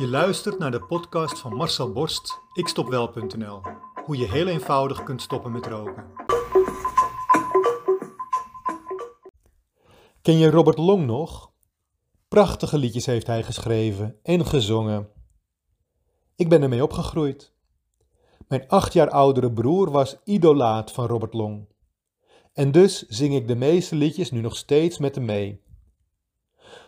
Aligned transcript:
Je 0.00 0.08
luistert 0.08 0.58
naar 0.58 0.70
de 0.70 0.82
podcast 0.82 1.38
van 1.38 1.54
Marcel 1.54 1.92
Borst, 1.92 2.40
ikstopwel.nl. 2.52 3.60
Hoe 4.04 4.16
je 4.16 4.30
heel 4.30 4.46
eenvoudig 4.46 5.02
kunt 5.02 5.22
stoppen 5.22 5.52
met 5.52 5.66
roken. 5.66 6.04
Ken 10.22 10.38
je 10.38 10.50
Robert 10.50 10.78
Long 10.78 11.06
nog? 11.06 11.52
Prachtige 12.28 12.78
liedjes 12.78 13.06
heeft 13.06 13.26
hij 13.26 13.42
geschreven 13.42 14.18
en 14.22 14.46
gezongen. 14.46 15.08
Ik 16.36 16.48
ben 16.48 16.62
ermee 16.62 16.82
opgegroeid. 16.82 17.54
Mijn 18.48 18.68
acht 18.68 18.92
jaar 18.92 19.10
oudere 19.10 19.52
broer 19.52 19.90
was 19.90 20.16
idolaat 20.24 20.92
van 20.92 21.06
Robert 21.06 21.34
Long. 21.34 21.68
En 22.52 22.72
dus 22.72 23.06
zing 23.06 23.34
ik 23.34 23.48
de 23.48 23.56
meeste 23.56 23.96
liedjes 23.96 24.30
nu 24.30 24.40
nog 24.40 24.56
steeds 24.56 24.98
met 24.98 25.14
hem 25.14 25.24
mee. 25.24 25.68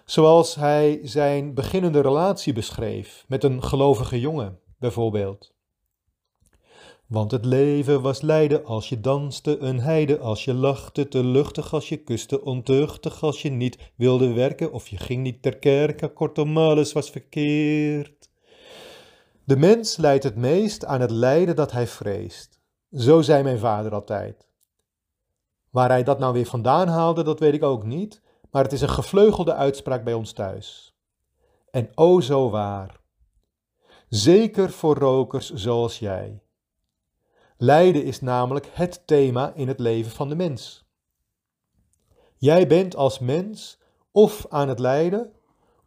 Zoals 0.05 0.55
hij 0.55 1.00
zijn 1.03 1.55
beginnende 1.55 2.00
relatie 2.00 2.52
beschreef 2.52 3.24
met 3.29 3.45
een 3.45 3.62
gelovige 3.62 4.20
jongen, 4.20 4.59
bijvoorbeeld. 4.78 5.52
Want 7.06 7.30
het 7.30 7.45
leven 7.45 8.02
was 8.02 8.20
lijden 8.20 8.65
als 8.65 8.88
je 8.88 9.01
danste, 9.01 9.59
een 9.59 9.80
heide 9.80 10.19
als 10.19 10.45
je 10.45 10.55
lachte, 10.55 11.09
te 11.09 11.25
luchtig 11.25 11.73
als 11.75 11.88
je 11.88 11.97
kuste, 11.97 12.45
ontuchtig 12.45 13.23
als 13.23 13.42
je 13.42 13.51
niet 13.51 13.92
wilde 13.97 14.33
werken 14.33 14.73
of 14.73 14.88
je 14.88 14.97
ging 14.97 15.23
niet 15.23 15.42
ter 15.42 15.59
kerke, 15.59 16.09
kortom 16.09 16.59
alles 16.59 16.92
was 16.92 17.11
verkeerd. 17.11 18.30
De 19.45 19.56
mens 19.56 19.97
lijdt 19.97 20.25
het 20.25 20.37
meest 20.37 20.84
aan 20.84 21.00
het 21.00 21.11
lijden 21.11 21.56
dat 21.56 21.73
hij 21.73 21.87
vreest. 21.87 22.61
Zo 22.92 23.23
zei 23.23 23.42
mijn 23.42 23.59
vader 23.59 23.95
altijd. 23.95 24.48
Waar 25.70 25.89
hij 25.89 26.03
dat 26.03 26.19
nou 26.19 26.33
weer 26.33 26.47
vandaan 26.47 26.89
haalde, 26.89 27.23
dat 27.23 27.41
weet 27.41 27.55
ik 27.55 27.62
ook 27.62 27.84
niet, 27.84 28.23
maar 28.52 28.62
het 28.62 28.73
is 28.73 28.80
een 28.80 28.88
gevleugelde 28.88 29.55
uitspraak 29.55 30.05
bij 30.05 30.15
ons 30.15 30.33
thuis. 30.33 30.95
En 31.70 31.91
o 31.95 32.20
zo 32.20 32.51
waar. 32.51 33.01
Zeker 34.09 34.70
voor 34.70 34.97
rokers 34.97 35.53
zoals 35.53 35.98
jij. 35.98 36.42
Lijden 37.56 38.05
is 38.05 38.20
namelijk 38.20 38.69
het 38.73 39.06
thema 39.06 39.53
in 39.55 39.69
het 39.69 39.78
leven 39.78 40.12
van 40.12 40.28
de 40.28 40.34
mens. 40.34 40.84
Jij 42.36 42.67
bent 42.67 42.97
als 42.97 43.19
mens 43.19 43.78
of 44.11 44.47
aan 44.48 44.69
het 44.69 44.78
lijden, 44.78 45.33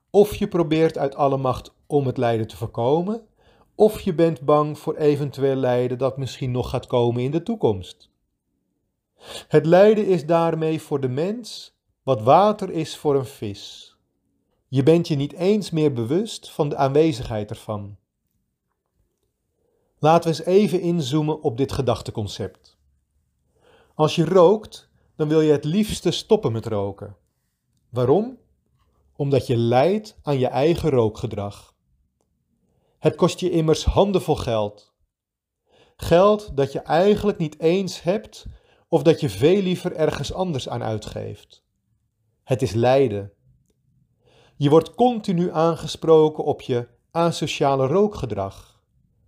of 0.09 0.35
je 0.35 0.47
probeert 0.47 0.97
uit 0.97 1.15
alle 1.15 1.37
macht 1.37 1.73
om 1.87 2.05
het 2.05 2.17
lijden 2.17 2.47
te 2.47 2.57
voorkomen, 2.57 3.27
of 3.75 4.01
je 4.01 4.15
bent 4.15 4.41
bang 4.41 4.79
voor 4.79 4.95
eventueel 4.95 5.55
lijden 5.55 5.97
dat 5.97 6.17
misschien 6.17 6.51
nog 6.51 6.69
gaat 6.69 6.87
komen 6.87 7.23
in 7.23 7.31
de 7.31 7.43
toekomst. 7.43 8.09
Het 9.47 9.65
lijden 9.65 10.05
is 10.05 10.25
daarmee 10.25 10.81
voor 10.81 11.01
de 11.01 11.09
mens 11.09 11.74
wat 12.05 12.21
water 12.21 12.71
is 12.71 12.97
voor 12.97 13.15
een 13.15 13.25
vis. 13.25 13.95
Je 14.67 14.83
bent 14.83 15.07
je 15.07 15.15
niet 15.15 15.33
eens 15.33 15.69
meer 15.71 15.93
bewust 15.93 16.51
van 16.51 16.69
de 16.69 16.75
aanwezigheid 16.75 17.49
ervan. 17.49 17.97
Laten 19.99 20.31
we 20.31 20.37
eens 20.37 20.45
even 20.45 20.81
inzoomen 20.81 21.41
op 21.41 21.57
dit 21.57 21.71
gedachteconcept. 21.71 22.77
Als 23.95 24.15
je 24.15 24.25
rookt, 24.25 24.89
dan 25.15 25.27
wil 25.27 25.41
je 25.41 25.51
het 25.51 25.63
liefste 25.63 26.11
stoppen 26.11 26.51
met 26.51 26.65
roken. 26.65 27.15
Waarom? 27.89 28.37
Omdat 29.15 29.47
je 29.47 29.57
lijdt 29.57 30.17
aan 30.21 30.39
je 30.39 30.47
eigen 30.47 30.89
rookgedrag. 30.89 31.75
Het 32.99 33.15
kost 33.15 33.39
je 33.39 33.49
immers 33.49 33.85
handenvol 33.85 34.35
geld. 34.35 34.93
Geld 35.95 36.57
dat 36.57 36.71
je 36.71 36.79
eigenlijk 36.79 37.37
niet 37.37 37.59
eens 37.59 38.01
hebt 38.01 38.45
of 38.87 39.03
dat 39.03 39.19
je 39.19 39.29
veel 39.29 39.61
liever 39.61 39.95
ergens 39.95 40.33
anders 40.33 40.69
aan 40.69 40.83
uitgeeft. 40.83 41.64
Het 42.45 42.61
is 42.61 42.73
lijden. 42.73 43.31
Je 44.55 44.69
wordt 44.69 44.95
continu 44.95 45.51
aangesproken 45.51 46.43
op 46.43 46.61
je 46.61 46.87
asociale 47.11 47.87
rookgedrag, 47.87 48.83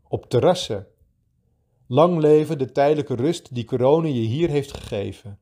op 0.07 0.29
terrassen. 0.29 0.87
Lang 1.87 2.19
leven 2.19 2.57
de 2.57 2.71
tijdelijke 2.71 3.15
rust 3.15 3.55
die 3.55 3.65
corona 3.65 4.07
je 4.07 4.13
hier 4.13 4.49
heeft 4.49 4.73
gegeven. 4.73 5.39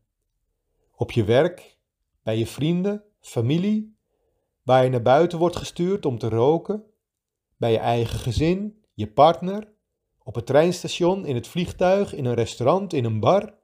Op 0.95 1.11
je 1.11 1.23
werk, 1.23 1.77
bij 2.23 2.38
je 2.38 2.47
vrienden, 2.47 3.03
familie, 3.19 3.97
waar 4.63 4.83
je 4.83 4.89
naar 4.89 5.01
buiten 5.01 5.39
wordt 5.39 5.55
gestuurd 5.55 6.05
om 6.05 6.17
te 6.17 6.29
roken, 6.29 6.83
bij 7.57 7.71
je 7.71 7.79
eigen 7.79 8.19
gezin, 8.19 8.83
je 8.94 9.07
partner, 9.07 9.73
op 10.23 10.35
het 10.35 10.45
treinstation, 10.45 11.25
in 11.25 11.35
het 11.35 11.47
vliegtuig, 11.47 12.13
in 12.13 12.25
een 12.25 12.33
restaurant, 12.33 12.94
in 12.94 13.05
een 13.05 13.19
bar 13.19 13.57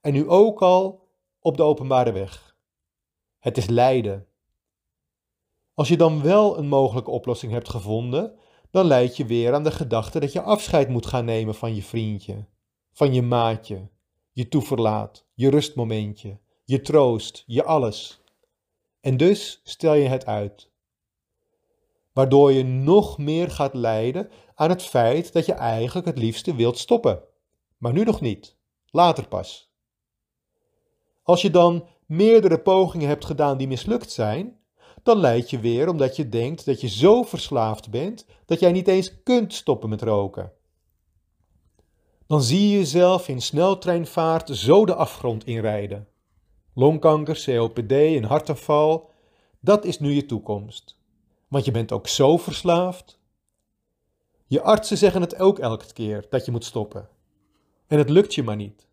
en 0.00 0.12
nu 0.12 0.28
ook 0.28 0.62
al 0.62 1.08
op 1.40 1.56
de 1.56 1.62
openbare 1.62 2.12
weg. 2.12 2.47
Het 3.38 3.56
is 3.56 3.66
lijden. 3.66 4.26
Als 5.74 5.88
je 5.88 5.96
dan 5.96 6.22
wel 6.22 6.58
een 6.58 6.68
mogelijke 6.68 7.10
oplossing 7.10 7.52
hebt 7.52 7.68
gevonden, 7.68 8.38
dan 8.70 8.86
leid 8.86 9.16
je 9.16 9.26
weer 9.26 9.54
aan 9.54 9.64
de 9.64 9.70
gedachte 9.70 10.20
dat 10.20 10.32
je 10.32 10.42
afscheid 10.42 10.88
moet 10.88 11.06
gaan 11.06 11.24
nemen 11.24 11.54
van 11.54 11.74
je 11.74 11.82
vriendje, 11.82 12.46
van 12.92 13.14
je 13.14 13.22
maatje, 13.22 13.88
je 14.32 14.48
toeverlaat, 14.48 15.26
je 15.34 15.50
rustmomentje, 15.50 16.38
je 16.64 16.80
troost, 16.80 17.42
je 17.46 17.64
alles. 17.64 18.20
En 19.00 19.16
dus 19.16 19.60
stel 19.64 19.94
je 19.94 20.08
het 20.08 20.26
uit. 20.26 20.70
Waardoor 22.12 22.52
je 22.52 22.64
nog 22.64 23.18
meer 23.18 23.50
gaat 23.50 23.74
lijden 23.74 24.30
aan 24.54 24.70
het 24.70 24.82
feit 24.82 25.32
dat 25.32 25.46
je 25.46 25.52
eigenlijk 25.52 26.06
het 26.06 26.18
liefste 26.18 26.54
wilt 26.54 26.78
stoppen. 26.78 27.22
Maar 27.76 27.92
nu 27.92 28.04
nog 28.04 28.20
niet, 28.20 28.56
later 28.90 29.28
pas. 29.28 29.72
Als 31.22 31.42
je 31.42 31.50
dan 31.50 31.86
meerdere 32.08 32.58
pogingen 32.58 33.08
hebt 33.08 33.24
gedaan 33.24 33.58
die 33.58 33.68
mislukt 33.68 34.10
zijn, 34.10 34.56
dan 35.02 35.18
leid 35.18 35.50
je 35.50 35.60
weer 35.60 35.88
omdat 35.88 36.16
je 36.16 36.28
denkt 36.28 36.64
dat 36.64 36.80
je 36.80 36.88
zo 36.88 37.22
verslaafd 37.22 37.90
bent 37.90 38.26
dat 38.44 38.60
jij 38.60 38.72
niet 38.72 38.88
eens 38.88 39.22
kunt 39.22 39.54
stoppen 39.54 39.88
met 39.88 40.02
roken. 40.02 40.52
Dan 42.26 42.42
zie 42.42 42.70
je 42.70 42.78
jezelf 42.78 43.28
in 43.28 43.42
sneltreinvaart 43.42 44.48
zo 44.56 44.84
de 44.86 44.94
afgrond 44.94 45.44
inrijden. 45.44 46.08
Longkanker, 46.74 47.42
COPD, 47.44 47.92
een 47.92 48.24
hartaanval, 48.24 49.10
dat 49.60 49.84
is 49.84 49.98
nu 49.98 50.12
je 50.12 50.26
toekomst. 50.26 50.98
Want 51.48 51.64
je 51.64 51.70
bent 51.70 51.92
ook 51.92 52.08
zo 52.08 52.36
verslaafd. 52.36 53.18
Je 54.46 54.62
artsen 54.62 54.96
zeggen 54.96 55.20
het 55.20 55.38
ook 55.38 55.58
elke 55.58 55.92
keer 55.92 56.26
dat 56.30 56.44
je 56.44 56.50
moet 56.50 56.64
stoppen. 56.64 57.08
En 57.86 57.98
het 57.98 58.08
lukt 58.08 58.34
je 58.34 58.42
maar 58.42 58.56
niet. 58.56 58.86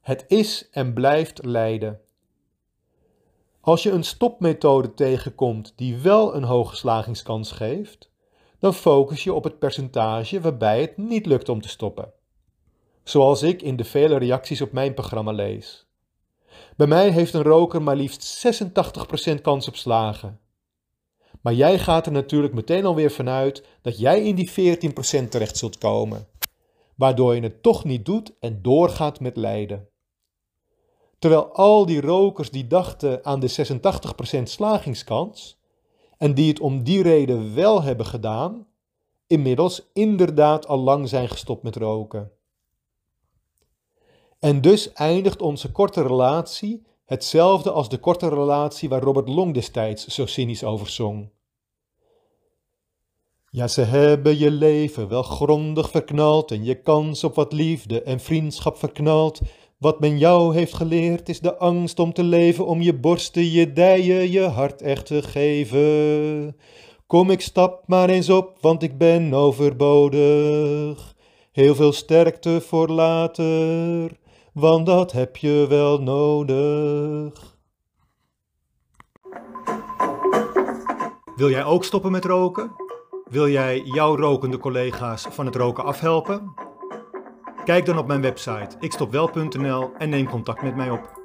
Het 0.00 0.24
is 0.28 0.68
en 0.70 0.92
blijft 0.92 1.44
lijden. 1.44 2.00
Als 3.60 3.82
je 3.82 3.90
een 3.90 4.04
stopmethode 4.04 4.94
tegenkomt 4.94 5.72
die 5.76 5.96
wel 5.96 6.34
een 6.34 6.44
hoge 6.44 6.76
slagingskans 6.76 7.52
geeft, 7.52 8.10
dan 8.58 8.74
focus 8.74 9.24
je 9.24 9.32
op 9.32 9.44
het 9.44 9.58
percentage 9.58 10.40
waarbij 10.40 10.80
het 10.80 10.96
niet 10.96 11.26
lukt 11.26 11.48
om 11.48 11.60
te 11.60 11.68
stoppen. 11.68 12.12
Zoals 13.04 13.42
ik 13.42 13.62
in 13.62 13.76
de 13.76 13.84
vele 13.84 14.18
reacties 14.18 14.60
op 14.60 14.72
mijn 14.72 14.94
programma 14.94 15.32
lees. 15.32 15.86
Bij 16.76 16.86
mij 16.86 17.10
heeft 17.10 17.34
een 17.34 17.42
roker 17.42 17.82
maar 17.82 17.96
liefst 17.96 18.46
86% 19.30 19.40
kans 19.42 19.68
op 19.68 19.76
slagen. 19.76 20.40
Maar 21.40 21.54
jij 21.54 21.78
gaat 21.78 22.06
er 22.06 22.12
natuurlijk 22.12 22.54
meteen 22.54 22.84
alweer 22.84 23.10
vanuit 23.10 23.64
dat 23.82 23.98
jij 23.98 24.22
in 24.22 24.34
die 24.34 24.50
14% 25.24 25.28
terecht 25.28 25.56
zult 25.56 25.78
komen, 25.78 26.26
waardoor 26.96 27.34
je 27.34 27.40
het 27.40 27.62
toch 27.62 27.84
niet 27.84 28.04
doet 28.04 28.32
en 28.40 28.62
doorgaat 28.62 29.20
met 29.20 29.36
lijden. 29.36 29.88
Terwijl 31.20 31.52
al 31.52 31.86
die 31.86 32.00
rokers 32.00 32.50
die 32.50 32.66
dachten 32.66 33.24
aan 33.24 33.40
de 33.40 33.50
86% 34.38 34.42
slagingskans 34.42 35.58
en 36.18 36.34
die 36.34 36.48
het 36.48 36.60
om 36.60 36.82
die 36.82 37.02
reden 37.02 37.54
wel 37.54 37.82
hebben 37.82 38.06
gedaan, 38.06 38.66
inmiddels 39.26 39.90
inderdaad 39.92 40.66
al 40.66 40.78
lang 40.78 41.08
zijn 41.08 41.28
gestopt 41.28 41.62
met 41.62 41.76
roken. 41.76 42.30
En 44.38 44.60
dus 44.60 44.92
eindigt 44.92 45.42
onze 45.42 45.72
korte 45.72 46.02
relatie 46.02 46.86
hetzelfde 47.04 47.70
als 47.70 47.88
de 47.88 47.98
korte 47.98 48.28
relatie 48.28 48.88
waar 48.88 49.02
Robert 49.02 49.28
Long 49.28 49.54
destijds 49.54 50.06
zo 50.06 50.26
cynisch 50.26 50.64
over 50.64 50.88
zong. 50.88 51.30
Ja, 53.50 53.68
ze 53.68 53.80
hebben 53.80 54.38
je 54.38 54.50
leven 54.50 55.08
wel 55.08 55.22
grondig 55.22 55.90
verknald 55.90 56.50
en 56.50 56.64
je 56.64 56.74
kans 56.74 57.24
op 57.24 57.34
wat 57.34 57.52
liefde 57.52 58.02
en 58.02 58.20
vriendschap 58.20 58.76
verknald, 58.76 59.40
wat 59.80 60.00
men 60.00 60.18
jou 60.18 60.54
heeft 60.54 60.74
geleerd 60.74 61.28
is 61.28 61.40
de 61.40 61.56
angst 61.56 61.98
om 61.98 62.12
te 62.12 62.22
leven, 62.22 62.66
om 62.66 62.82
je 62.82 62.94
borsten, 62.94 63.50
je 63.50 63.72
dijen, 63.72 64.30
je 64.30 64.40
hart 64.40 64.82
echt 64.82 65.06
te 65.06 65.22
geven. 65.22 66.56
Kom, 67.06 67.30
ik 67.30 67.40
stap 67.40 67.82
maar 67.86 68.08
eens 68.08 68.30
op, 68.30 68.56
want 68.60 68.82
ik 68.82 68.98
ben 68.98 69.34
overbodig. 69.34 71.14
Heel 71.52 71.74
veel 71.74 71.92
sterkte 71.92 72.60
voor 72.60 72.88
later, 72.88 74.18
want 74.52 74.86
dat 74.86 75.12
heb 75.12 75.36
je 75.36 75.66
wel 75.68 76.02
nodig. 76.02 77.58
Wil 81.36 81.50
jij 81.50 81.64
ook 81.64 81.84
stoppen 81.84 82.10
met 82.10 82.24
roken? 82.24 82.70
Wil 83.24 83.48
jij 83.48 83.82
jouw 83.84 84.16
rokende 84.16 84.58
collega's 84.58 85.26
van 85.30 85.46
het 85.46 85.56
roken 85.56 85.84
afhelpen? 85.84 86.69
Kijk 87.70 87.86
dan 87.86 87.98
op 87.98 88.06
mijn 88.06 88.20
website 88.20 88.76
ikstopwel.nl 88.80 89.90
en 89.98 90.08
neem 90.08 90.28
contact 90.28 90.62
met 90.62 90.76
mij 90.76 90.90
op. 90.90 91.20